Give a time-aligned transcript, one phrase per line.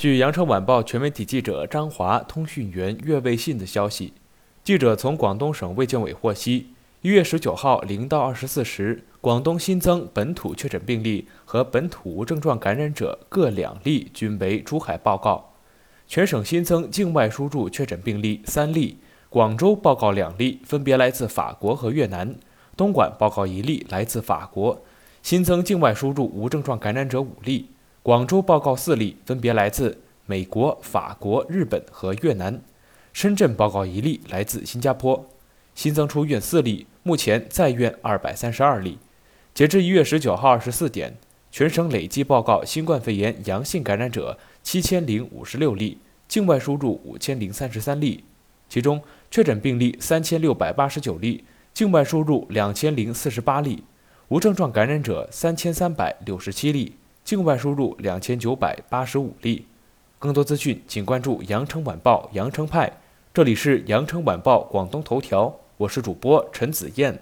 [0.00, 4.14] 据羊城晚报全媒体记者张华、通讯员岳卫信的消息，
[4.64, 6.68] 记者从广东省卫健委获悉，
[7.02, 15.52] 一月十九号零到二十四时，广东新增本土确诊病例和本土无症状感染者各两例，均为珠海报告。
[16.08, 18.96] 全省新增境外输入确诊病例三例，
[19.28, 22.28] 广州报告两例，分别来自法国和越南；
[22.74, 24.82] 东莞报告一例，来自法国。
[25.22, 27.68] 新增境外输入无症状感染者五例。
[28.02, 32.54] 广州报告四例，分别来自美国、法国、日本和越南；
[33.12, 35.28] 深圳报告一例，来自新加坡。
[35.74, 38.98] 新增出院四例，目前在院二百三十二例。
[39.52, 41.18] 截至一月十九号二十四点，
[41.50, 48.24] 全省累计报告新冠肺炎阳性感染者七千零五十六例，境外输入五千零三十三例，
[48.70, 53.84] 其中确诊病例三千六百八十九例，境外输入两千零四十八例，
[54.28, 56.94] 无症状感染者三千三百六十七例。
[57.30, 59.64] 境外输入两千九百八十五例。
[60.18, 62.92] 更多资讯，请关注《羊城晚报》羊城派。
[63.32, 67.16] 这里是《羊城晚报》广东头条，我是主播陈子燕。